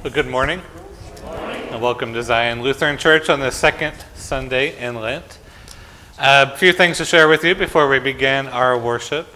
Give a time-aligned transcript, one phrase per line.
[0.00, 0.62] Well, good morning.
[1.24, 5.40] And welcome to Zion Lutheran Church on the second Sunday in Lent.
[6.20, 9.26] A few things to share with you before we begin our worship.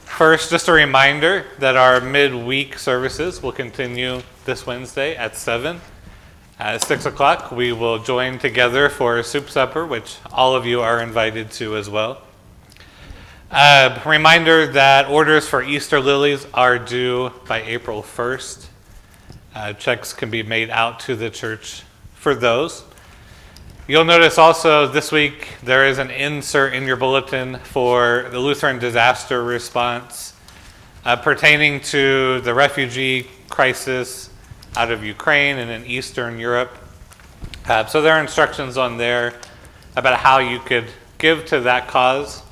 [0.00, 5.80] First, just a reminder that our midweek services will continue this Wednesday at 7.
[6.58, 10.80] At 6 o'clock, we will join together for a soup supper, which all of you
[10.80, 12.22] are invited to as well.
[13.52, 18.66] A reminder that orders for Easter lilies are due by April 1st.
[19.58, 21.82] Uh, checks can be made out to the church
[22.14, 22.84] for those.
[23.88, 28.78] You'll notice also this week there is an insert in your bulletin for the Lutheran
[28.78, 30.32] disaster response
[31.04, 34.30] uh, pertaining to the refugee crisis
[34.76, 36.78] out of Ukraine and in Eastern Europe.
[37.66, 39.34] Uh, so there are instructions on there
[39.96, 40.86] about how you could
[41.18, 42.42] give to that cause.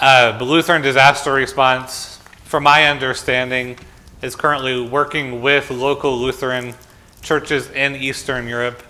[0.00, 3.76] Uh, the Lutheran disaster response, from my understanding,
[4.24, 6.74] is currently working with local Lutheran
[7.20, 8.82] churches in Eastern Europe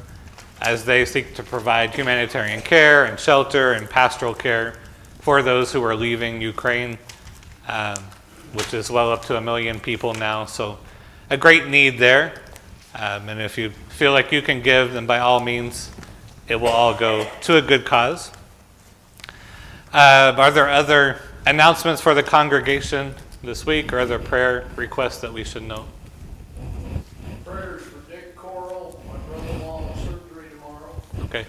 [0.63, 4.75] as they seek to provide humanitarian care and shelter and pastoral care
[5.19, 6.97] for those who are leaving Ukraine,
[7.67, 7.97] um,
[8.53, 10.45] which is well up to a million people now.
[10.45, 10.79] So,
[11.31, 12.41] a great need there.
[12.95, 15.91] Um, and if you feel like you can give, then by all means,
[16.47, 18.31] it will all go to a good cause.
[19.93, 25.33] Uh, are there other announcements for the congregation this week or other prayer requests that
[25.33, 25.87] we should know?
[27.45, 31.03] Prayers for Dick Coral, my brother-in-law surgery tomorrow.
[31.25, 31.47] Okay.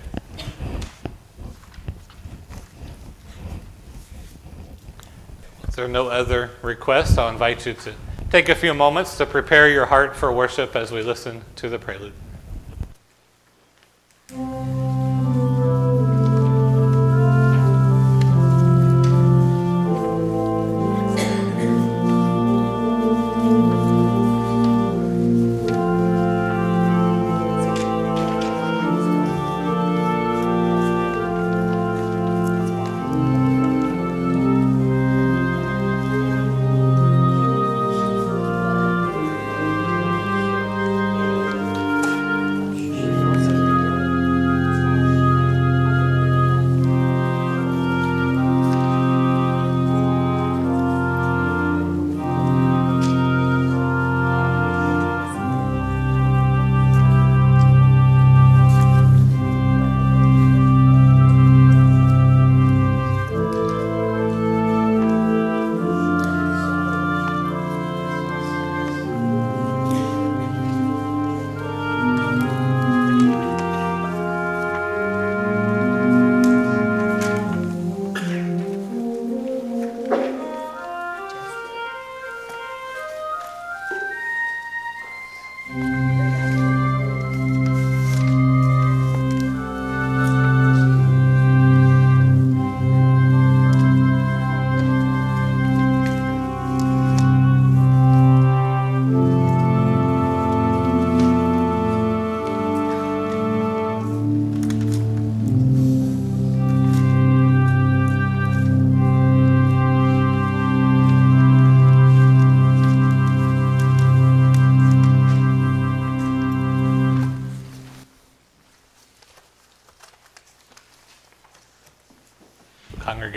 [5.67, 7.93] If there are no other requests, I'll invite you to
[8.29, 11.79] take a few moments to prepare your heart for worship as we listen to the
[11.79, 12.13] prelude.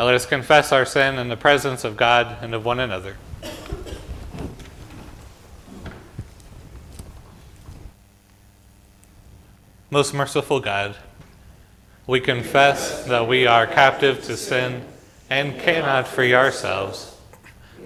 [0.00, 3.18] Now let us confess our sin in the presence of God and of one another.
[9.90, 10.96] Most merciful God,
[12.06, 14.86] we confess that we are captive to sin
[15.28, 17.14] and cannot free ourselves.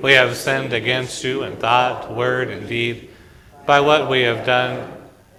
[0.01, 3.11] We have sinned against you in thought, word, and deed,
[3.67, 4.89] by what we have done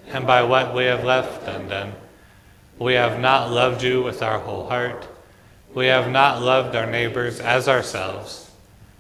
[0.10, 1.94] and by what we have left undone.
[2.78, 5.08] We have not loved you with our whole heart.
[5.76, 8.50] We have not loved our neighbors as ourselves.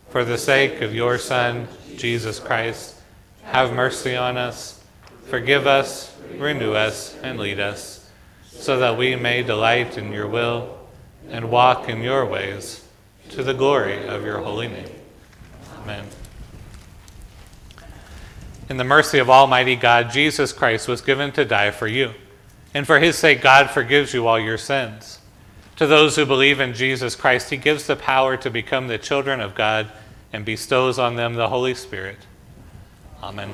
[0.10, 2.96] For the sake of your Son, Jesus Christ,
[3.44, 4.84] have mercy on us,
[5.28, 8.10] forgive us, renew us, and lead us,
[8.46, 10.78] so that we may delight in your will
[11.30, 12.86] and walk in your ways,
[13.30, 14.90] to the glory of your holy name.
[15.82, 16.06] Amen.
[18.68, 22.16] In the mercy of Almighty God, Jesus Christ was given to die for you,
[22.74, 25.20] and for his sake, God forgives you all your sins.
[25.78, 29.42] To those who believe in Jesus Christ, he gives the power to become the children
[29.42, 29.92] of God
[30.32, 32.18] and bestows on them the Holy Spirit.
[33.22, 33.54] Amen.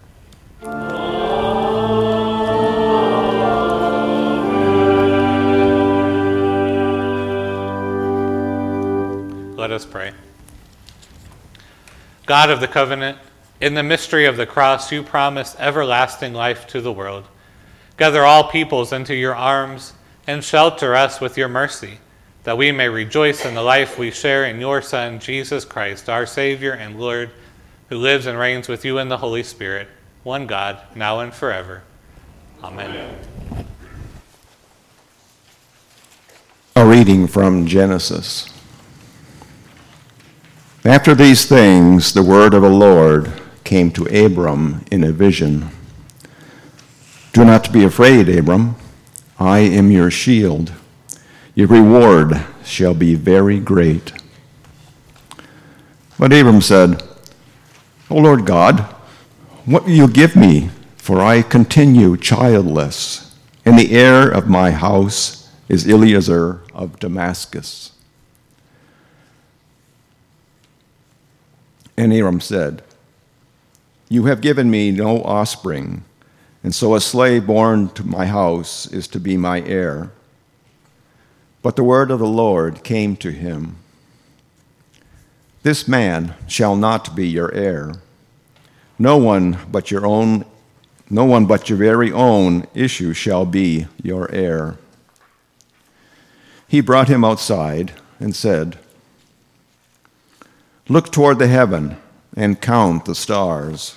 [9.71, 10.11] Let us pray.
[12.25, 13.17] God of the covenant,
[13.61, 17.23] in the mystery of the cross, you promised everlasting life to the world.
[17.95, 19.93] Gather all peoples into your arms
[20.27, 21.99] and shelter us with your mercy,
[22.43, 26.25] that we may rejoice in the life we share in your Son, Jesus Christ, our
[26.25, 27.31] Savior and Lord,
[27.87, 29.87] who lives and reigns with you in the Holy Spirit,
[30.23, 31.83] one God, now and forever.
[32.61, 32.89] Amen.
[32.89, 33.65] Amen.
[36.75, 38.50] A reading from Genesis.
[40.83, 43.31] After these things, the word of the Lord
[43.63, 45.69] came to Abram in a vision.
[47.33, 48.75] Do not be afraid, Abram.
[49.39, 50.73] I am your shield.
[51.53, 54.11] Your reward shall be very great.
[56.17, 57.03] But Abram said,
[58.09, 58.79] O Lord God,
[59.65, 60.71] what will you give me?
[60.97, 63.35] For I continue childless,
[63.65, 67.90] and the heir of my house is Eliezer of Damascus.
[71.97, 72.83] And Abram said,
[74.09, 76.03] You have given me no offspring,
[76.63, 80.11] and so a slave born to my house is to be my heir.
[81.61, 83.77] But the word of the Lord came to him
[85.63, 87.93] This man shall not be your heir.
[88.97, 90.45] No one but your own
[91.09, 94.77] no one but your very own issue shall be your heir.
[96.69, 98.79] He brought him outside and said,
[100.91, 101.95] Look toward the heaven
[102.35, 103.95] and count the stars,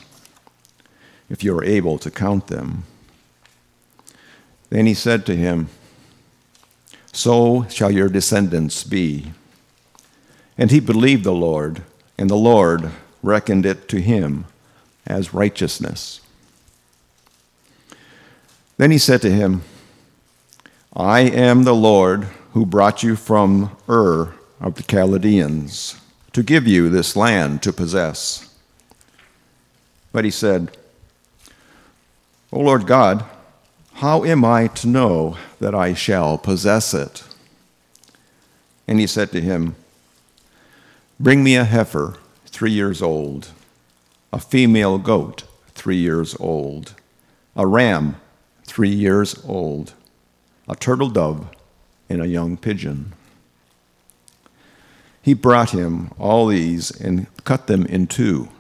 [1.29, 2.85] if you are able to count them.
[4.71, 5.71] Then he said to him,
[7.11, 9.33] So shall your descendants be.
[10.57, 11.83] And he believed the Lord,
[12.17, 12.93] and the Lord
[13.25, 14.45] reckoned it to him
[15.05, 16.21] as righteousness.
[18.77, 19.63] Then he said to him,
[20.95, 25.97] I am the Lord who brought you from Ur of the Chaldeans
[26.35, 28.55] to give you this land to possess.
[30.13, 30.77] But he said,
[32.53, 33.25] O Lord God,
[33.95, 37.25] how am I to know that I shall possess it?
[38.87, 39.77] And he said to him,
[41.19, 43.51] Bring me a heifer, three years old,
[44.33, 46.95] a female goat, three years old,
[47.55, 48.17] a ram,
[48.65, 49.95] three years old,
[50.69, 51.47] a turtle dove,
[52.09, 53.13] and a young pigeon.
[55.25, 58.51] He brought him all these and cut them in two,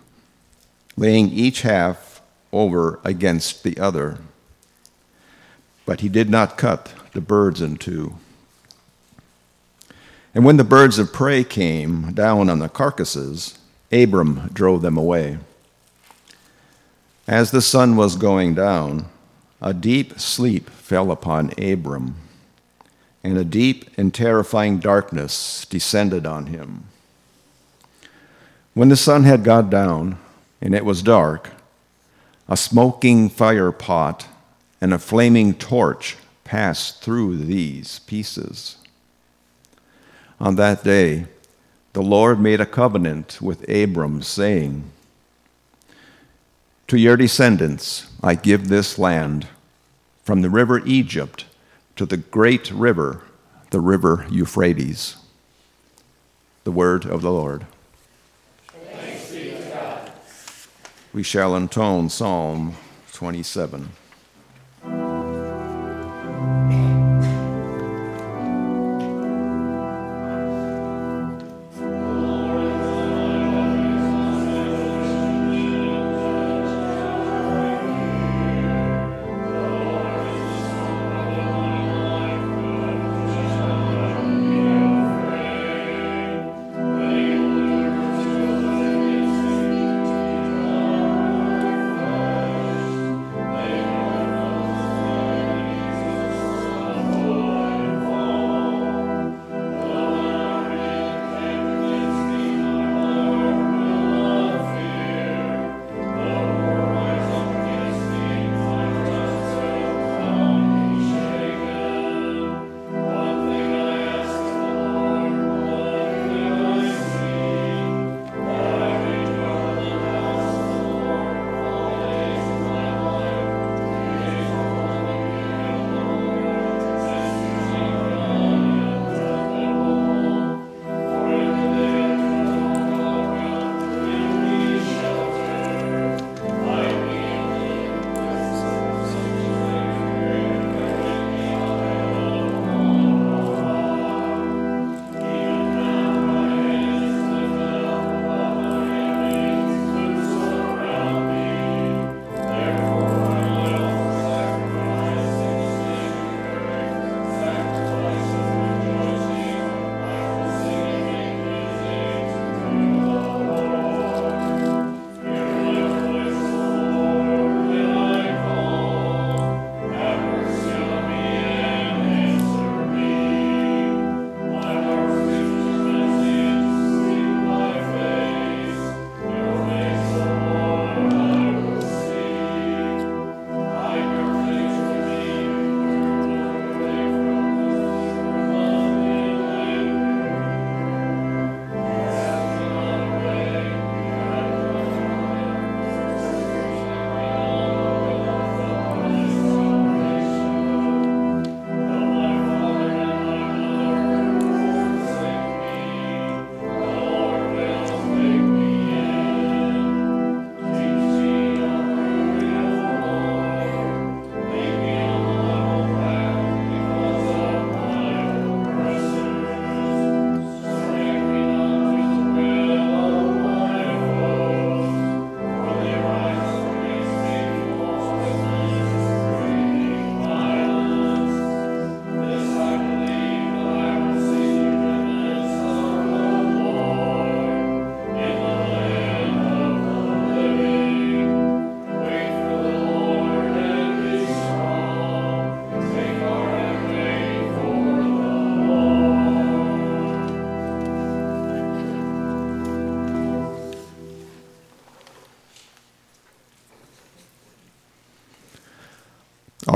[0.97, 2.23] laying each half
[2.55, 4.17] over against the other.
[5.85, 8.15] But he did not cut the birds in two.
[10.35, 13.59] And when the birds of prey came down on the carcasses,
[13.93, 15.37] Abram drove them away.
[17.29, 19.05] As the sun was going down,
[19.61, 22.17] a deep sleep fell upon Abram,
[23.25, 26.85] and a deep and terrifying darkness descended on him.
[28.75, 30.19] When the sun had gone down
[30.61, 31.51] and it was dark,
[32.49, 34.29] a smoking fire pot
[34.81, 38.77] and a flaming torch passed through these pieces.
[40.39, 41.27] On that day,
[41.95, 44.91] the Lord made a covenant with Abram, saying,
[46.89, 49.47] To your descendants I give this land
[50.25, 51.47] from the river Egypt
[51.97, 53.23] to the great river,
[53.71, 55.17] the river Euphrates.
[56.65, 57.67] The word of the Lord.
[61.13, 62.75] We shall intone Psalm
[63.13, 63.91] 27.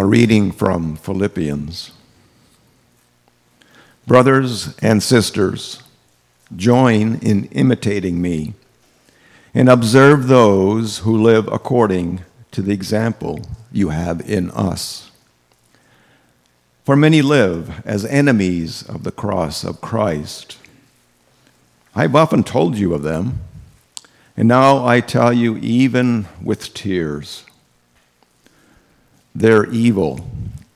[0.08, 1.92] Reading from Philippians.
[4.06, 5.82] Brothers and sisters,
[6.56, 8.54] join in imitating me
[9.52, 15.10] and observe those who live according to the example you have in us.
[16.84, 20.56] For many live as enemies of the cross of Christ.
[21.94, 23.40] I've often told you of them,
[24.38, 27.44] and now I tell you even with tears.
[29.38, 30.28] Their evil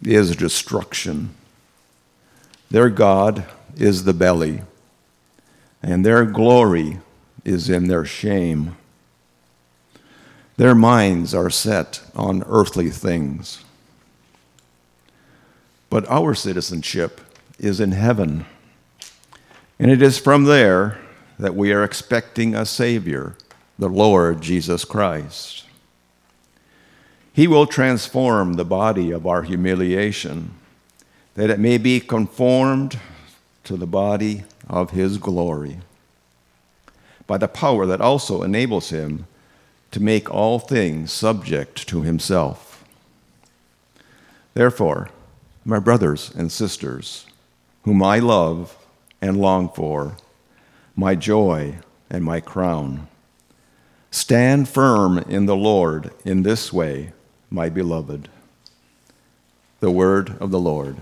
[0.05, 1.35] is destruction.
[2.71, 3.45] Their God
[3.77, 4.63] is the belly,
[5.83, 7.01] and their glory
[7.45, 8.77] is in their shame.
[10.59, 13.65] Their minds are set on earthly things.
[15.91, 17.21] But our citizenship
[17.59, 18.47] is in heaven,
[19.81, 21.01] and it is from there
[21.37, 23.35] that we are expecting a Savior,
[23.77, 25.65] the Lord Jesus Christ.
[27.35, 30.53] He will transform the body of our humiliation,
[31.35, 32.99] that it may be conformed
[33.65, 35.79] to the body of His glory,
[37.27, 39.27] by the power that also enables Him
[39.93, 42.85] to make all things subject to Himself.
[44.53, 45.09] Therefore,
[45.65, 47.25] my brothers and sisters,
[47.85, 48.77] whom I love
[49.23, 50.17] and long for,
[50.95, 51.79] my joy
[52.11, 53.09] and my crown,
[54.11, 57.13] stand firm in the Lord in this way
[57.53, 58.29] my beloved.
[59.81, 60.97] The word of the Lord.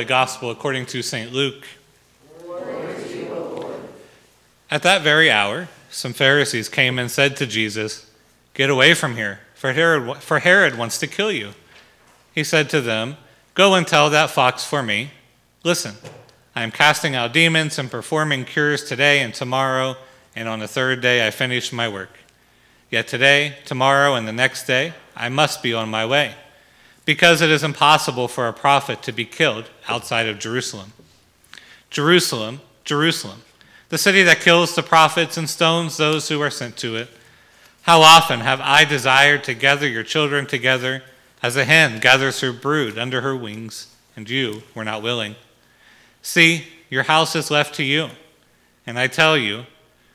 [0.00, 1.30] Holy Gospel according to St.
[1.30, 1.66] Luke.
[4.70, 8.10] At that very hour, some Pharisees came and said to Jesus,
[8.54, 11.50] Get away from here, for Herod, for Herod wants to kill you.
[12.34, 13.18] He said to them,
[13.52, 15.10] Go and tell that fox for me.
[15.64, 15.96] Listen,
[16.56, 19.96] I am casting out demons and performing cures today and tomorrow,
[20.34, 22.16] and on the third day I finish my work.
[22.90, 26.36] Yet today, tomorrow, and the next day, I must be on my way
[27.10, 30.92] because it is impossible for a prophet to be killed outside of Jerusalem.
[31.90, 33.42] Jerusalem, Jerusalem,
[33.88, 37.08] the city that kills the prophets and stones those who are sent to it.
[37.82, 41.02] How often have I desired to gather your children together
[41.42, 45.34] as a hen gathers her brood under her wings, and you were not willing.
[46.22, 48.10] See, your house is left to you,
[48.86, 49.64] and I tell you,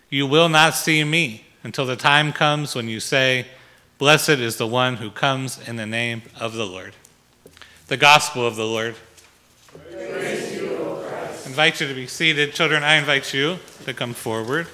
[0.09, 3.47] you will not see me until the time comes when you say,
[3.97, 6.93] Blessed is the one who comes in the name of the Lord.
[7.87, 8.95] The gospel of the Lord.
[9.89, 10.99] You,
[11.45, 12.51] invite you to be seated.
[12.51, 14.67] Children, I invite you to come forward.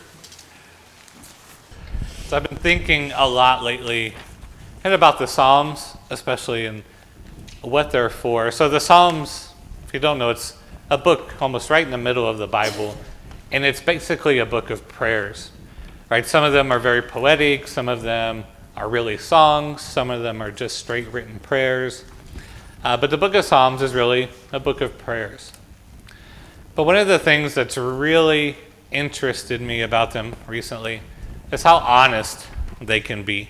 [2.26, 4.16] So I've been thinking a lot lately
[4.84, 6.82] and about the Psalms, especially and
[7.62, 8.50] what they're for.
[8.50, 9.54] So the Psalms,
[9.86, 10.58] if you don't know, it's
[10.90, 12.98] a book almost right in the middle of the Bible,
[13.52, 15.52] and it's basically a book of prayers.
[16.10, 16.26] Right?
[16.26, 20.42] Some of them are very poetic, some of them are really songs, some of them
[20.42, 22.06] are just straight written prayers.
[22.84, 25.52] Uh, but the book of Psalms is really a book of prayers.
[26.74, 28.56] But one of the things that's really
[28.92, 31.02] interested me about them recently
[31.52, 32.48] is how honest
[32.80, 33.50] they can be.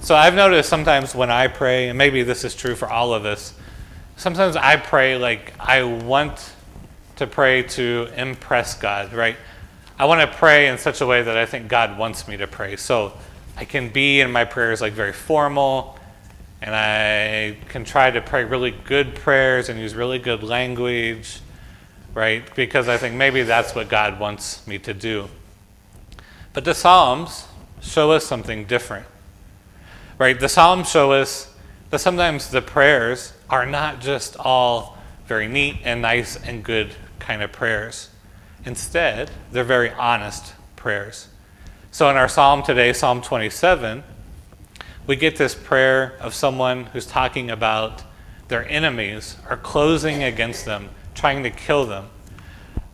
[0.00, 3.24] So I've noticed sometimes when I pray, and maybe this is true for all of
[3.24, 3.54] us,
[4.16, 6.52] sometimes I pray like I want
[7.16, 9.36] to pray to impress God, right?
[9.98, 12.46] I want to pray in such a way that I think God wants me to
[12.46, 12.76] pray.
[12.76, 13.12] So
[13.56, 15.98] I can be in my prayers like very formal,
[16.60, 21.40] and I can try to pray really good prayers and use really good language,
[22.14, 22.42] right?
[22.54, 25.28] Because I think maybe that's what God wants me to do.
[26.52, 27.46] But the Psalms
[27.80, 29.06] show us something different,
[30.18, 30.38] right?
[30.38, 31.52] The Psalms show us
[31.90, 37.42] that sometimes the prayers are not just all very neat and nice and good kind
[37.42, 38.10] of prayers.
[38.64, 41.28] Instead, they're very honest prayers.
[41.94, 44.02] So in our psalm today, Psalm 27,
[45.06, 48.02] we get this prayer of someone who's talking about
[48.48, 52.08] their enemies are closing against them, trying to kill them,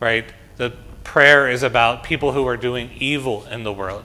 [0.01, 0.25] right?
[0.57, 0.73] The
[1.05, 4.03] prayer is about people who are doing evil in the world.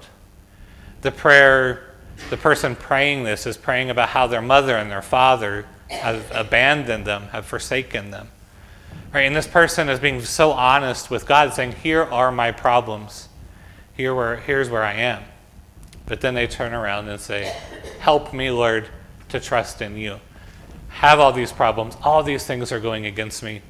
[1.00, 1.96] The prayer,
[2.30, 7.04] the person praying this is praying about how their mother and their father have abandoned
[7.04, 8.28] them, have forsaken them.
[9.12, 9.22] Right?
[9.22, 13.28] And this person is being so honest with God, saying, Here are my problems.
[13.96, 15.22] Here where, here's where I am.
[16.06, 17.56] But then they turn around and say,
[18.00, 18.88] Help me, Lord,
[19.30, 20.20] to trust in you.
[20.88, 21.96] Have all these problems.
[22.02, 23.62] All these things are going against me.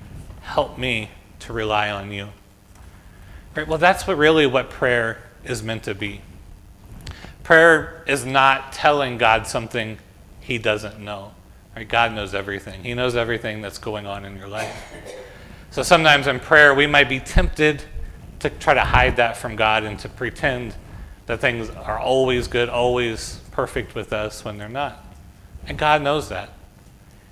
[0.43, 1.11] Help me
[1.41, 2.29] to rely on you.
[3.55, 3.67] Right?
[3.69, 6.21] Well, that's what really what prayer is meant to be.
[7.43, 9.99] Prayer is not telling God something
[10.41, 11.33] he doesn't know.
[11.77, 11.89] Right?
[11.89, 12.83] God knows everything.
[12.83, 14.93] He knows everything that's going on in your life.
[15.71, 17.83] So sometimes in prayer, we might be tempted
[18.44, 20.74] to try to hide that from God and to pretend
[21.24, 25.02] that things are always good, always perfect with us when they're not.
[25.66, 26.50] And God knows that.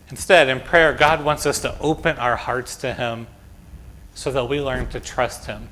[0.09, 3.27] Instead, in prayer, God wants us to open our hearts to Him
[4.15, 5.69] so that we learn to trust Him.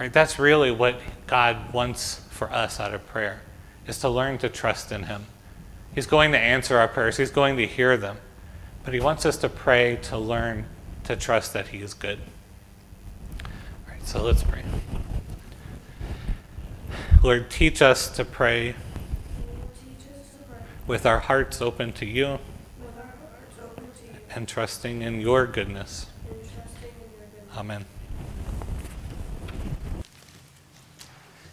[0.00, 0.12] Right?
[0.12, 3.42] That's really what God wants for us out of prayer,
[3.86, 5.26] is to learn to trust in Him.
[5.94, 8.16] He's going to answer our prayers, He's going to hear them.
[8.84, 10.64] But He wants us to pray to learn
[11.04, 12.20] to trust that He is good.
[14.04, 14.62] So let's pray.
[17.22, 18.74] Lord, teach us to pray
[20.86, 22.38] with our hearts open to you
[24.30, 26.06] and trusting in your goodness.
[27.56, 27.86] Amen.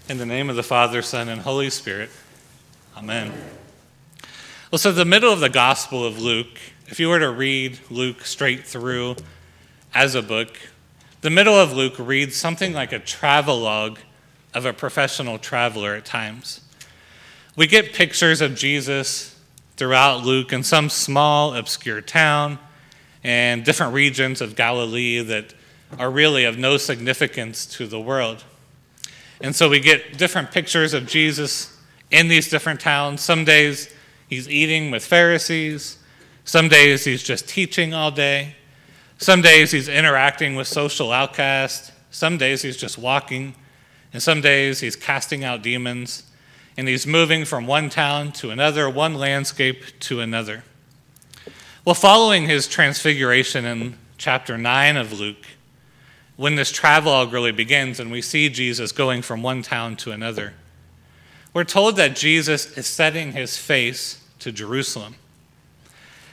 [0.10, 2.10] In the name of the Father, Son, and Holy Spirit.
[2.98, 3.32] Amen.
[4.70, 8.26] Well, so the middle of the Gospel of Luke, if you were to read Luke
[8.26, 9.16] straight through
[9.94, 10.58] as a book,
[11.22, 14.00] the middle of Luke reads something like a travelogue
[14.54, 16.62] of a professional traveler at times.
[17.56, 19.40] We get pictures of Jesus
[19.78, 22.58] throughout Luke in some small, obscure town
[23.24, 25.54] and different regions of Galilee that
[26.00, 28.44] are really of no significance to the world.
[29.42, 31.78] And so we get different pictures of Jesus
[32.10, 33.22] in these different towns.
[33.22, 33.94] Some days
[34.28, 36.00] he's eating with Pharisees,
[36.46, 38.56] some days he's just teaching all day,
[39.22, 43.54] some days he's interacting with social outcasts, some days he's just walking,
[44.12, 46.24] and some days he's casting out demons,
[46.76, 50.64] and he's moving from one town to another, one landscape to another.
[51.86, 55.46] Well, following his transfiguration in chapter 9 of Luke,
[56.36, 60.54] when this travelogue really begins and we see Jesus going from one town to another,
[61.54, 65.14] we're told that Jesus is setting his face to Jerusalem.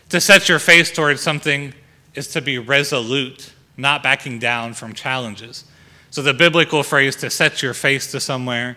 [0.08, 1.74] To set your face towards something
[2.18, 5.64] is to be resolute, not backing down from challenges.
[6.10, 8.76] So the biblical phrase to set your face to somewhere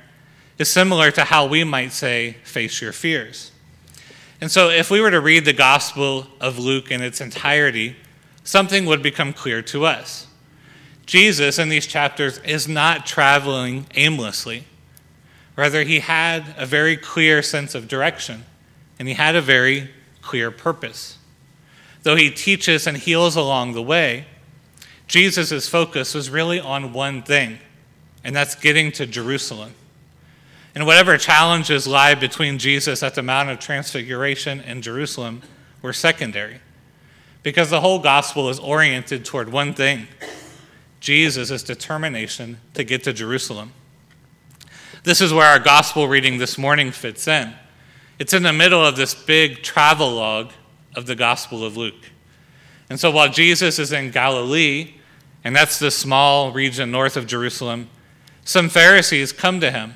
[0.60, 3.52] is similar to how we might say face your fears.
[4.40, 7.96] And so if we were to read the Gospel of Luke in its entirety,
[8.44, 10.28] something would become clear to us.
[11.08, 14.66] Jesus in these chapters is not traveling aimlessly.
[15.56, 18.46] Rather, he had a very clear sense of direction,
[19.00, 19.90] and he had a very
[20.22, 21.18] clear purpose.
[22.04, 24.26] Though he teaches and heals along the way,
[25.08, 27.60] Jesus' focus was really on one thing,
[28.24, 29.74] and that's getting to Jerusalem.
[30.74, 35.42] And whatever challenges lie between Jesus at the Mount of Transfiguration and Jerusalem
[35.82, 36.62] were secondary,
[37.44, 40.08] because the whole gospel is oriented toward one thing
[41.02, 43.74] Jesus' determination to get to Jerusalem.
[45.04, 47.54] This is where our gospel reading this morning fits in.
[48.20, 50.52] It's in the middle of this big travelogue
[50.96, 52.12] of the Gospel of Luke.
[52.90, 54.96] And so while Jesus is in Galilee,
[55.44, 57.90] and that's the small region north of Jerusalem,
[58.44, 59.96] some Pharisees come to him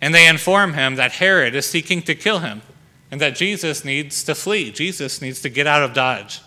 [0.00, 2.62] and they inform him that Herod is seeking to kill him
[3.10, 4.70] and that Jesus needs to flee.
[4.70, 6.40] Jesus needs to get out of Dodge.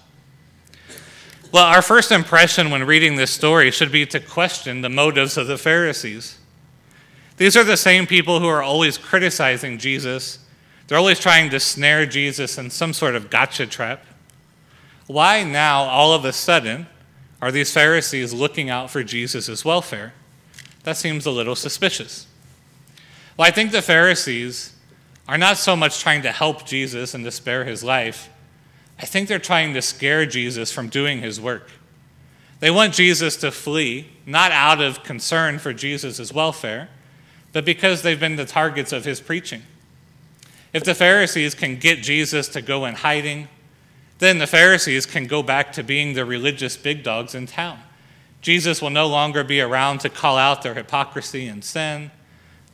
[1.52, 5.48] Well, our first impression when reading this story should be to question the motives of
[5.48, 6.38] the Pharisees.
[7.38, 10.40] These are the same people who are always criticizing Jesus.
[10.88, 14.06] They're always trying to snare Jesus in some sort of gotcha trap.
[15.06, 16.88] Why now, all of a sudden,
[17.42, 20.14] are these Pharisees looking out for Jesus' welfare?
[20.84, 22.28] That seems a little suspicious.
[23.36, 24.74] Well, I think the Pharisees
[25.28, 28.30] are not so much trying to help Jesus and to spare his life
[29.00, 31.70] I think they're trying to scare Jesus from doing his work.
[32.60, 36.90] They want Jesus to flee, not out of concern for Jesus' welfare,
[37.54, 39.62] but because they've been the targets of his preaching.
[40.78, 43.48] If the Pharisees can get Jesus to go in hiding,
[44.20, 47.80] then the Pharisees can go back to being the religious big dogs in town.
[48.44, 52.12] Jesus will no longer be around to call out their hypocrisy and sin.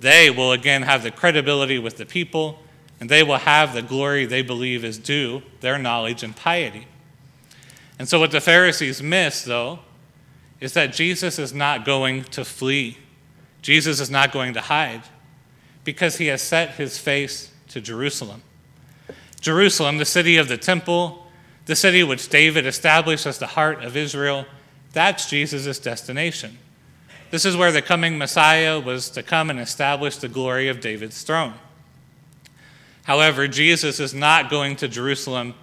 [0.02, 2.60] They will again have the credibility with the people
[3.00, 6.88] and they will have the glory they believe is due their knowledge and piety.
[7.98, 9.80] And so, what the Pharisees miss, though,
[10.60, 12.98] is that Jesus is not going to flee.
[13.62, 15.04] Jesus is not going to hide
[15.86, 18.43] because he has set his face to Jerusalem.
[19.41, 21.27] Jerusalem, the city of the temple,
[21.65, 24.45] the city which David established as the heart of Israel,
[24.93, 26.59] that's Jesus' destination.
[27.31, 31.23] This is where the coming Messiah was to come and establish the glory of David's
[31.23, 31.55] throne.
[33.05, 35.55] However, Jesus is not going to Jerusalem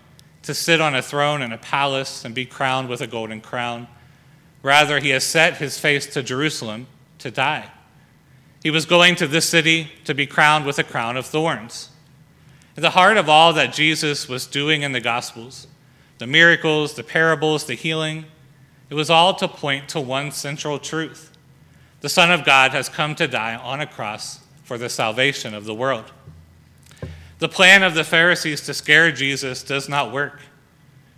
[0.43, 3.87] to sit on a throne in a palace and be crowned with a golden crown.
[4.63, 7.71] Rather, he has set his face to Jerusalem to die.
[8.63, 11.91] He was going to this city to be crowned with a crown of thorns.
[12.81, 15.67] At the heart of all that Jesus was doing in the Gospels,
[16.17, 18.25] the miracles, the parables, the healing,
[18.89, 21.31] it was all to point to one central truth.
[22.01, 25.67] The Son of God has come to die on a cross for the salvation of
[25.67, 26.11] the world.
[27.39, 30.41] The plan of the Pharisees to scare Jesus does not work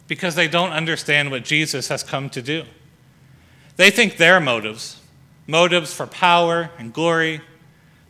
[0.08, 2.64] because they don't understand what Jesus has come to do.
[3.76, 5.00] They think their motives,
[5.46, 7.40] motives for power and glory,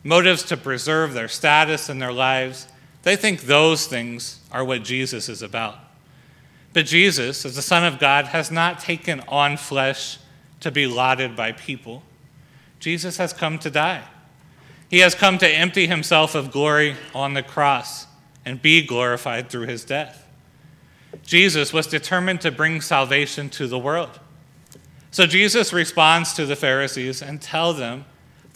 [0.03, 2.67] motives to preserve their status and their lives,
[3.03, 5.77] they think those things are what Jesus is about.
[6.73, 10.17] But Jesus, as the Son of God, has not taken on flesh
[10.61, 12.01] to be lauded by people.
[12.79, 14.03] Jesus has come to die.
[14.89, 18.07] He has come to empty himself of glory on the cross
[18.45, 20.27] and be glorified through his death.
[21.25, 24.19] Jesus was determined to bring salvation to the world.
[25.11, 28.05] So Jesus responds to the Pharisees and tell them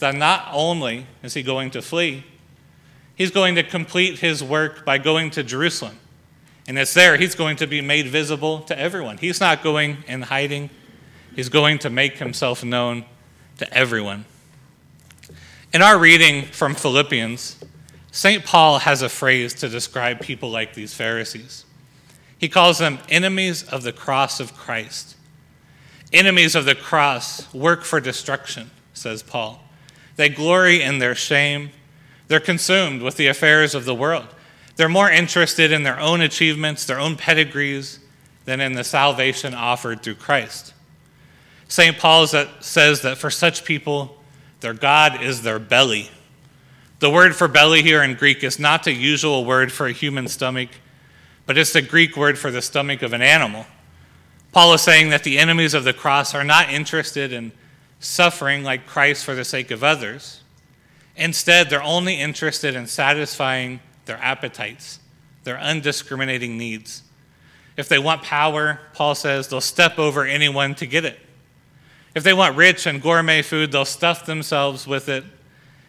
[0.00, 2.24] that not only is he going to flee,
[3.18, 5.98] he's going to complete his work by going to Jerusalem.
[6.66, 9.18] And it's there he's going to be made visible to everyone.
[9.18, 10.70] He's not going in hiding.
[11.34, 13.04] He's going to make himself known
[13.58, 14.24] to everyone.
[15.74, 17.62] In our reading from Philippians,
[18.10, 18.44] St.
[18.44, 21.64] Paul has a phrase to describe people like these Pharisees.
[22.38, 25.16] He calls them enemies of the cross of Christ.
[26.12, 29.62] Enemies of the cross work for destruction, says Paul.
[30.16, 31.70] They glory in their shame.
[32.28, 34.28] They're consumed with the affairs of the world.
[34.76, 37.98] They're more interested in their own achievements, their own pedigrees,
[38.44, 40.72] than in the salvation offered through Christ.
[41.66, 41.98] St.
[41.98, 44.16] Paul says that for such people,
[44.60, 46.10] their God is their belly.
[47.00, 50.28] The word for belly here in Greek is not the usual word for a human
[50.28, 50.70] stomach,
[51.46, 53.66] but it's the Greek word for the stomach of an animal.
[54.50, 57.52] Paul is saying that the enemies of the cross are not interested in
[58.00, 60.42] suffering like Christ for the sake of others.
[61.18, 65.00] Instead, they're only interested in satisfying their appetites,
[65.42, 67.02] their undiscriminating needs.
[67.76, 71.18] If they want power, Paul says, they'll step over anyone to get it.
[72.14, 75.24] If they want rich and gourmet food, they'll stuff themselves with it.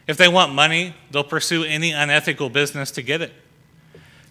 [0.07, 3.31] If they want money, they'll pursue any unethical business to get it.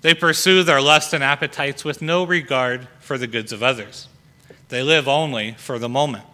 [0.00, 4.08] They pursue their lusts and appetites with no regard for the goods of others.
[4.68, 6.24] They live only for the moment.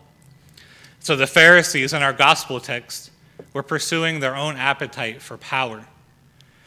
[1.00, 3.10] So the Pharisees in our gospel text
[3.52, 5.86] were pursuing their own appetite for power.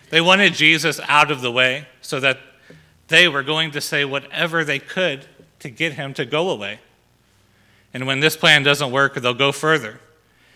[0.09, 2.39] They wanted Jesus out of the way so that
[3.07, 5.25] they were going to say whatever they could
[5.59, 6.79] to get him to go away.
[7.93, 9.99] And when this plan doesn't work, they'll go further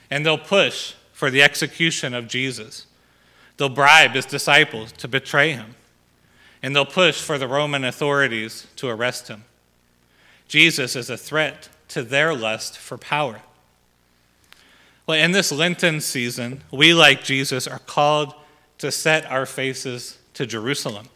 [0.09, 2.87] and they'll push for the execution of Jesus.
[3.57, 5.75] They'll bribe his disciples to betray him,
[6.63, 9.43] and they'll push for the Roman authorities to arrest him.
[10.47, 13.41] Jesus is a threat to their lust for power.
[15.11, 18.33] In this Lenten season, we, like Jesus, are called
[18.77, 21.07] to set our faces to Jerusalem.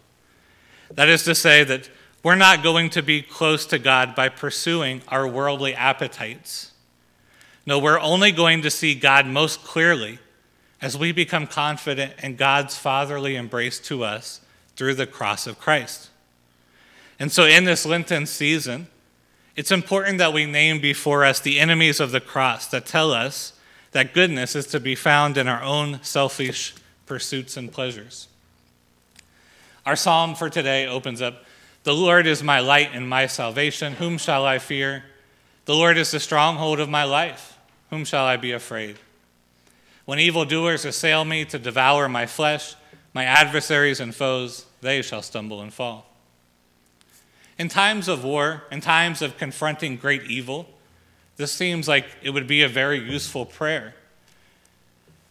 [0.92, 1.90] That is to say, that
[2.24, 6.72] we're not going to be close to God by pursuing our worldly appetites.
[7.66, 10.20] No, we're only going to see God most clearly
[10.82, 14.42] as we become confident in God's fatherly embrace to us
[14.76, 16.10] through the cross of Christ.
[17.20, 18.88] And so, in this Lenten season,
[19.56, 23.54] it's important that we name before us the enemies of the cross that tell us
[23.96, 28.28] that goodness is to be found in our own selfish pursuits and pleasures.
[29.86, 31.46] Our psalm for today opens up
[31.84, 33.94] the Lord is my light and my salvation.
[33.94, 35.06] Whom shall I fear?
[35.64, 37.58] The Lord is the stronghold of my life.
[37.90, 38.98] Whom shall I be afraid?
[40.04, 42.76] When evildoers assail me to devour my flesh,
[43.14, 46.06] my adversaries and foes, they shall stumble and fall.
[47.58, 50.68] In times of war, in times of confronting great evil,
[51.38, 53.94] this seems like it would be a very useful prayer.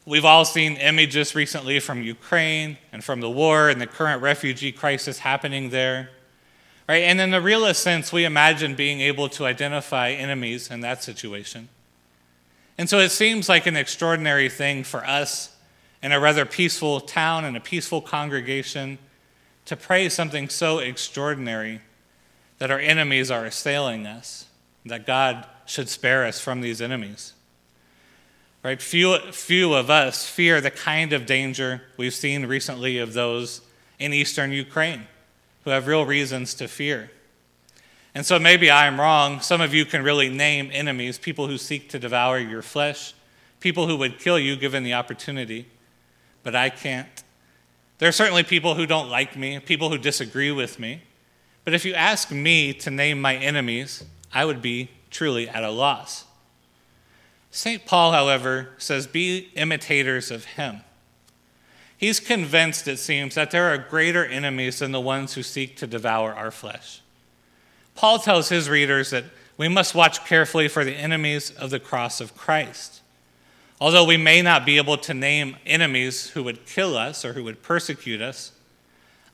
[0.07, 4.71] We've all seen images recently from Ukraine and from the war and the current refugee
[4.71, 6.11] crisis happening there.
[6.87, 7.05] Right?
[7.05, 11.71] And in the realist sense, we imagine being able to identify enemies in that situation.
[12.77, 15.57] And so it seems like an extraordinary thing for us
[16.03, 18.99] in a rather peaceful town and a peaceful congregation
[19.65, 21.81] to pray something so extraordinary
[22.59, 24.47] that our enemies are assailing us,
[24.85, 27.33] that God should spare us from these enemies.
[28.63, 28.81] Right?
[28.81, 33.61] Few, few of us fear the kind of danger we've seen recently of those
[33.99, 35.07] in eastern Ukraine
[35.65, 37.11] who have real reasons to fear.
[38.15, 39.41] And so maybe I'm wrong.
[39.41, 43.13] Some of you can really name enemies, people who seek to devour your flesh,
[43.61, 45.67] people who would kill you given the opportunity,
[46.43, 47.25] but I can't.
[47.99, 51.03] There are certainly people who don't like me, people who disagree with me.
[51.65, 55.71] But if you ask me to name my enemies, I would be truly at a
[55.71, 56.25] loss.
[57.51, 57.87] St.
[57.87, 60.81] Paul, however, says, Be imitators of him.
[61.97, 65.87] He's convinced, it seems, that there are greater enemies than the ones who seek to
[65.87, 67.01] devour our flesh.
[67.95, 69.25] Paul tells his readers that
[69.57, 73.01] we must watch carefully for the enemies of the cross of Christ.
[73.81, 77.45] Although we may not be able to name enemies who would kill us or who
[77.45, 78.51] would persecute us,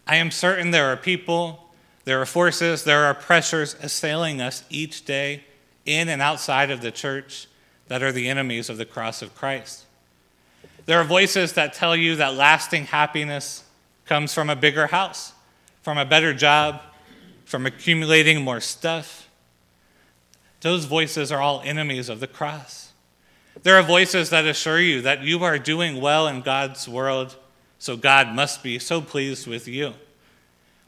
[0.07, 1.71] I am certain there are people,
[2.05, 5.45] there are forces, there are pressures assailing us each day
[5.87, 7.49] in and outside of the church
[7.89, 9.85] that are the enemies of the cross of Christ.
[10.87, 13.65] There are voices that tell you that lasting happiness
[14.07, 15.33] comes from a bigger house,
[15.83, 16.83] from a better job,
[17.45, 19.29] from accumulating more stuff.
[20.61, 22.93] Those voices are all enemies of the cross.
[23.63, 27.37] There are voices that assure you that you are doing well in God's world,
[27.79, 29.95] so God must be so pleased with you.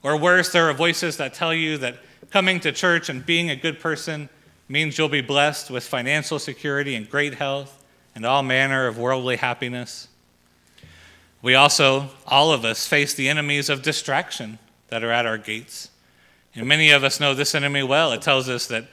[0.02, 1.96] Or worse, there are voices that tell you that
[2.30, 4.28] coming to church and being a good person
[4.68, 7.82] means you'll be blessed with financial security and great health
[8.14, 10.08] and all manner of worldly happiness.
[11.40, 15.90] We also, all of us, face the enemies of distraction that are at our gates.
[16.54, 18.12] And many of us know this enemy well.
[18.12, 18.86] It tells us that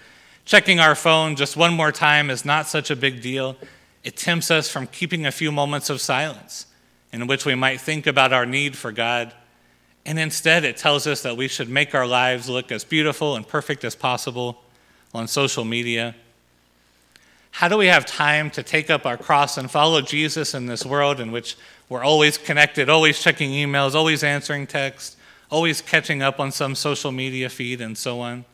[0.46, 3.56] checking our phone just one more time is not such a big deal.
[4.04, 6.66] It tempts us from keeping a few moments of silence
[7.12, 9.34] in which we might think about our need for God.
[10.06, 13.48] And instead, it tells us that we should make our lives look as beautiful and
[13.48, 14.64] perfect as possible
[15.13, 16.15] on social media.
[17.52, 20.86] How do we have time to take up our cross and follow Jesus in this
[20.86, 21.58] world in which
[21.89, 25.17] we're always connected, always checking emails, always answering texts,
[25.50, 28.45] always catching up on some social media feed, and so on?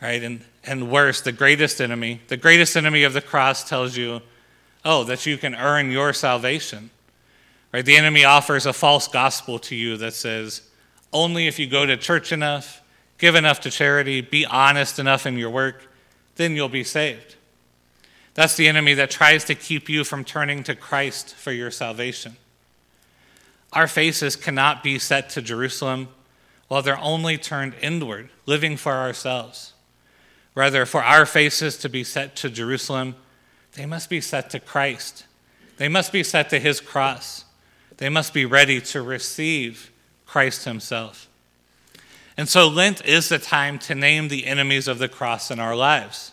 [0.00, 0.22] Right?
[0.22, 4.20] And, and worse, the greatest enemy, the greatest enemy of the cross tells you,
[4.84, 6.90] oh, that you can earn your salvation.
[7.72, 7.84] Right?
[7.84, 10.62] The enemy offers a false gospel to you that says,
[11.12, 12.81] only if you go to church enough,
[13.22, 15.88] give enough to charity, be honest enough in your work,
[16.34, 17.36] then you'll be saved.
[18.34, 22.36] That's the enemy that tries to keep you from turning to Christ for your salvation.
[23.72, 26.08] Our faces cannot be set to Jerusalem
[26.66, 29.72] while they're only turned inward, living for ourselves.
[30.56, 33.14] Rather, for our faces to be set to Jerusalem,
[33.74, 35.26] they must be set to Christ.
[35.76, 37.44] They must be set to his cross.
[37.98, 39.92] They must be ready to receive
[40.26, 41.28] Christ himself.
[42.36, 45.76] And so, Lent is the time to name the enemies of the cross in our
[45.76, 46.32] lives.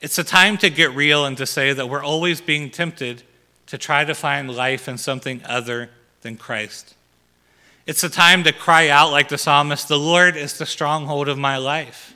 [0.00, 3.24] It's a time to get real and to say that we're always being tempted
[3.66, 5.90] to try to find life in something other
[6.22, 6.94] than Christ.
[7.86, 11.38] It's a time to cry out like the psalmist, The Lord is the stronghold of
[11.38, 12.14] my life.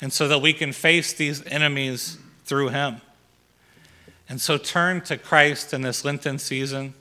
[0.00, 3.00] And so that we can face these enemies through Him.
[4.28, 6.94] And so turn to Christ in this Lenten season.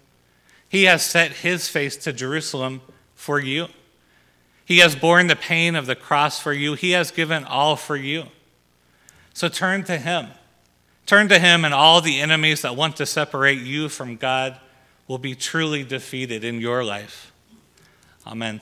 [0.69, 2.82] He has set His face to Jerusalem
[3.15, 3.67] for you.
[4.65, 6.73] He has borne the pain of the cross for you.
[6.75, 8.25] He has given all for you.
[9.33, 10.27] So turn to Him.
[11.06, 14.58] Turn to Him, and all the enemies that want to separate you from God
[15.08, 17.31] will be truly defeated in your life.
[18.25, 18.62] Amen.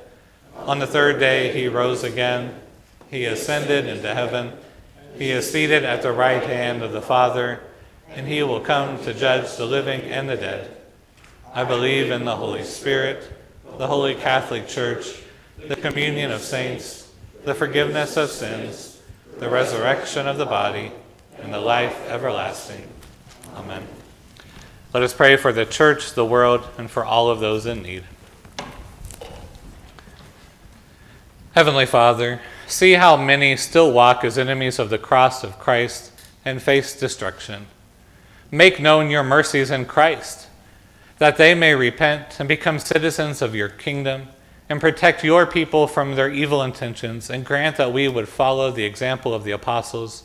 [0.65, 2.59] On the third day he rose again.
[3.09, 4.53] He ascended into heaven.
[5.17, 7.61] He is seated at the right hand of the Father
[8.09, 10.69] and he will come to judge the living and the dead.
[11.53, 13.29] I believe in the Holy Spirit,
[13.77, 15.21] the Holy Catholic Church,
[15.67, 17.11] the communion of saints,
[17.43, 19.01] the forgiveness of sins,
[19.39, 20.91] the resurrection of the body,
[21.41, 22.87] and the life everlasting.
[23.55, 23.87] Amen.
[24.93, 28.03] Let us pray for the church, the world, and for all of those in need.
[31.53, 36.13] Heavenly Father, see how many still walk as enemies of the cross of Christ
[36.45, 37.67] and face destruction.
[38.49, 40.47] Make known your mercies in Christ,
[41.17, 44.29] that they may repent and become citizens of your kingdom
[44.69, 48.85] and protect your people from their evil intentions, and grant that we would follow the
[48.85, 50.23] example of the apostles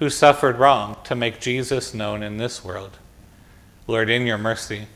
[0.00, 2.98] who suffered wrong to make Jesus known in this world.
[3.86, 4.88] Lord, in your mercy.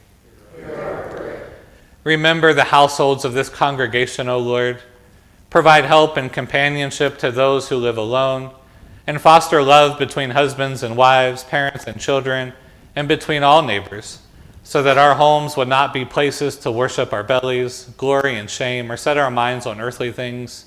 [2.03, 4.83] Remember the households of this congregation, O Lord.
[5.51, 8.53] Provide help and companionship to those who live alone,
[9.07, 12.53] and foster love between husbands and wives, parents and children
[12.95, 14.19] and between all neighbors,
[14.63, 18.93] so that our homes would not be places to worship our bellies, glory and shame,
[18.93, 20.67] or set our minds on earthly things,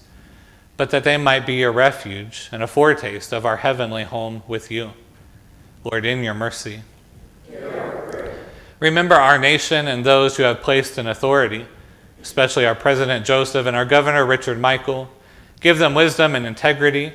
[0.77, 4.71] but that they might be a refuge and a foretaste of our heavenly home with
[4.71, 4.91] you.
[5.83, 6.81] Lord, in your mercy.
[8.79, 11.67] Remember our nation and those who have placed in authority,
[12.21, 15.09] especially our President Joseph and our Governor Richard Michael.
[15.59, 17.13] Give them wisdom and integrity,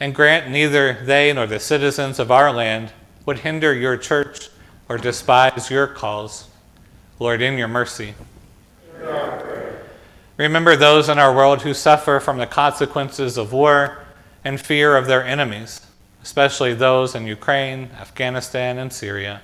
[0.00, 2.92] and grant neither they nor the citizens of our land
[3.26, 4.48] would hinder your church
[4.88, 6.48] or despise your calls.
[7.18, 8.14] Lord, in your mercy.
[10.36, 13.98] Remember those in our world who suffer from the consequences of war
[14.44, 15.80] and fear of their enemies,
[16.22, 19.40] especially those in Ukraine, Afghanistan, and Syria.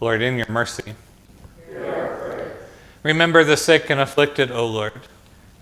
[0.00, 0.94] Lord, in your mercy.
[3.02, 4.92] Remember the sick and afflicted, O Lord,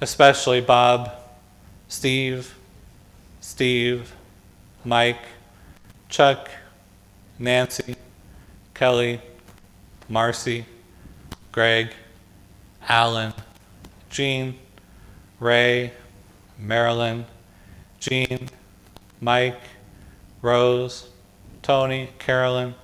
[0.01, 1.13] especially Bob,
[1.87, 2.57] Steve,
[3.41, 4.13] Steve,
[4.85, 5.25] Mike,
[6.09, 6.51] Chuck,
[7.39, 7.95] Nancy,
[8.75, 9.21] Kelly,
[10.09, 10.65] Marcy,
[11.53, 11.95] Greg,
[12.89, 13.33] Alan,
[14.11, 14.59] Jean,
[15.39, 15.93] Ray,
[16.59, 17.25] Marilyn,
[18.01, 18.49] Jean,
[19.21, 19.61] Mike,
[20.43, 21.09] Rose,
[21.63, 22.75] Tony, Carolyn,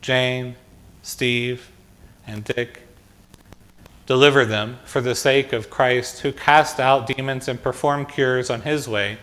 [0.00, 0.56] Jane,
[1.02, 1.70] Steve,
[2.26, 2.83] and Dick.
[4.06, 8.62] Deliver them for the sake of Christ, who cast out demons and performed cures on
[8.62, 9.18] his way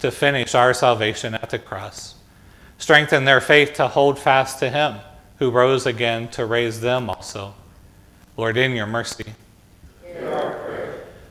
[0.00, 2.14] to finish our salvation at the cross.
[2.76, 4.96] Strengthen their faith to hold fast to him
[5.38, 7.54] who rose again to raise them also.
[8.36, 9.34] Lord, in your mercy.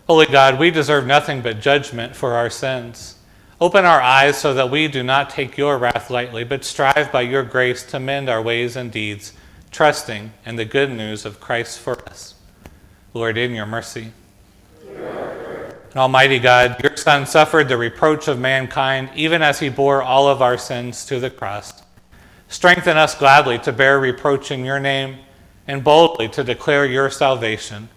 [0.07, 3.15] Holy God, we deserve nothing but judgment for our sins.
[3.59, 7.21] Open our eyes so that we do not take your wrath lightly, but strive by
[7.21, 9.33] your grace to mend our ways and deeds,
[9.71, 12.35] trusting in the good news of Christ for us.
[13.17, 14.11] Lord, in your mercy.
[15.95, 20.41] Almighty God, your Son suffered the reproach of mankind, even as he bore all of
[20.41, 21.81] our sins to the cross.
[22.49, 25.17] Strengthen us gladly to bear reproach in your name
[25.67, 27.89] and boldly to declare your salvation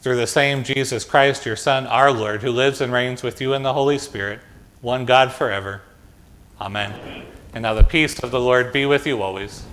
[0.00, 3.54] through the same Jesus Christ, your Son, our Lord, who lives and reigns with you
[3.54, 4.40] in the Holy Spirit,
[4.80, 5.82] one God forever.
[6.60, 6.92] Amen.
[6.92, 7.26] Amen.
[7.54, 9.64] And now the peace of the Lord be with you always.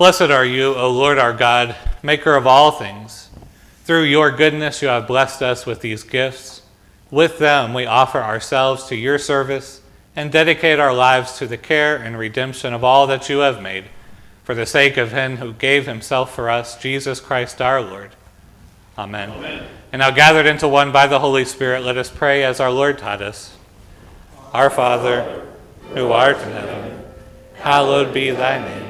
[0.00, 3.28] Blessed are you, O Lord our God, maker of all things.
[3.84, 6.62] Through your goodness, you have blessed us with these gifts.
[7.10, 9.82] With them, we offer ourselves to your service
[10.16, 13.90] and dedicate our lives to the care and redemption of all that you have made,
[14.42, 18.12] for the sake of him who gave himself for us, Jesus Christ our Lord.
[18.96, 19.28] Amen.
[19.28, 19.66] Amen.
[19.92, 22.96] And now, gathered into one by the Holy Spirit, let us pray as our Lord
[22.96, 23.54] taught us.
[24.54, 25.46] Our Father,
[25.92, 27.04] who art in heaven,
[27.56, 28.89] hallowed be thy name.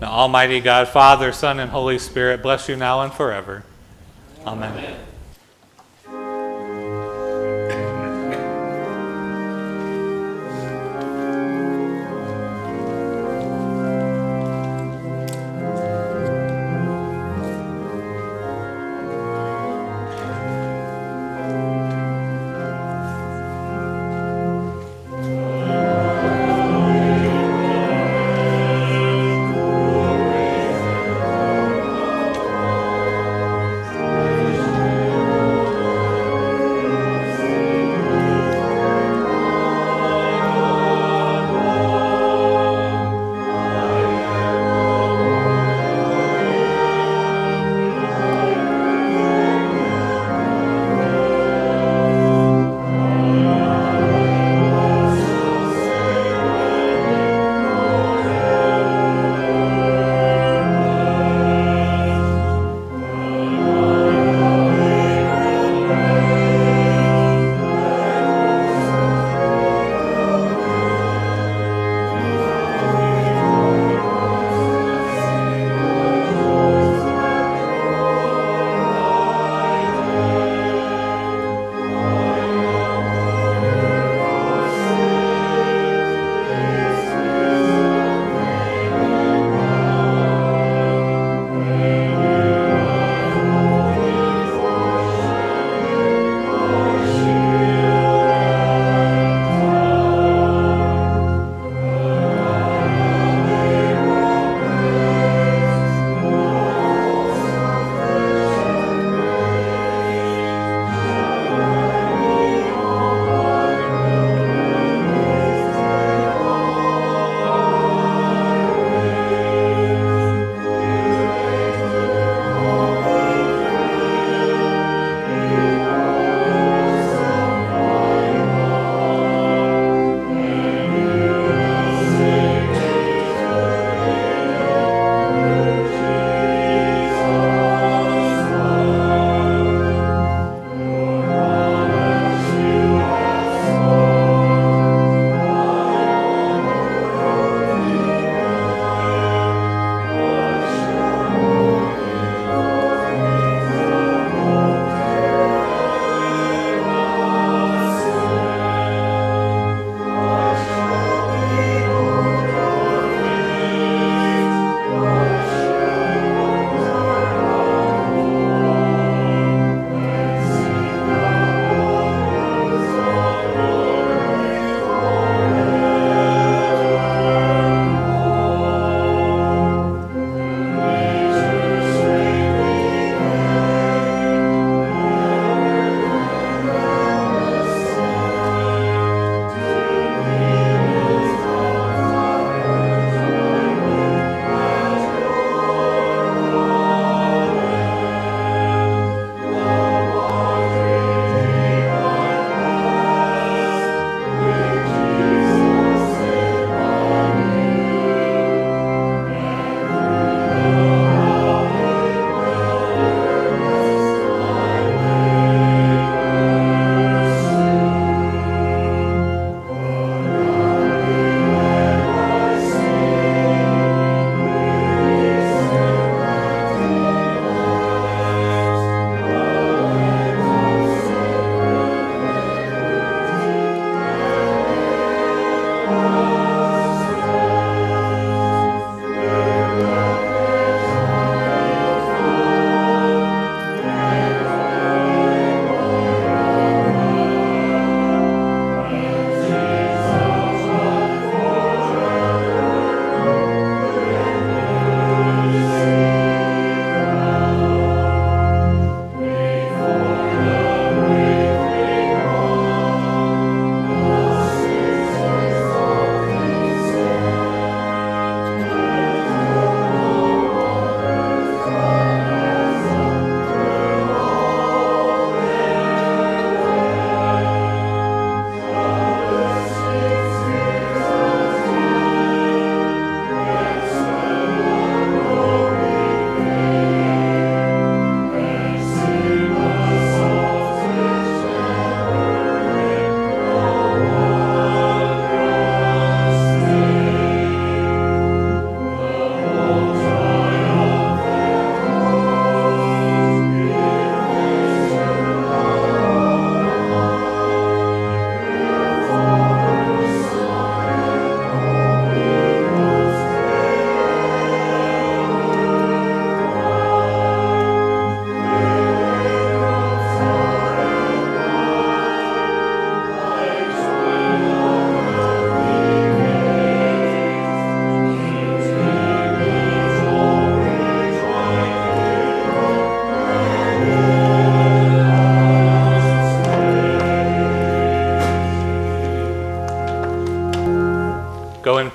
[0.00, 3.64] Now, Almighty God, Father, Son, and Holy Spirit, bless you now and forever.
[4.46, 4.72] Amen.
[4.72, 4.96] Amen.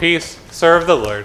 [0.01, 1.20] Peace, serve the Lord.